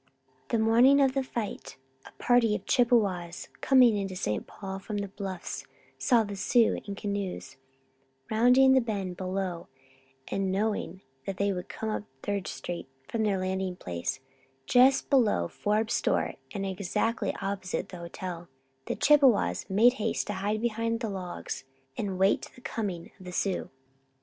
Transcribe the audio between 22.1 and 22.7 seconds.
wait the